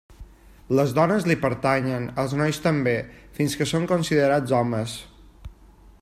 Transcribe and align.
Les 0.77 0.93
dones 0.99 1.27
li 1.31 1.35
pertanyen, 1.43 2.07
els 2.23 2.33
nois 2.41 2.61
també, 2.63 2.95
fins 3.39 3.59
que 3.59 3.67
són 3.73 3.87
considerats 3.95 4.59
homes. 4.63 4.97